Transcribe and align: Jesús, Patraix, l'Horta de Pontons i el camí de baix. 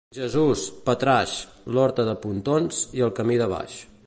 Jesús, 0.19 0.63
Patraix, 0.87 1.35
l'Horta 1.77 2.09
de 2.11 2.17
Pontons 2.27 2.85
i 3.01 3.09
el 3.11 3.17
camí 3.21 3.43
de 3.45 3.55
baix. 3.57 3.83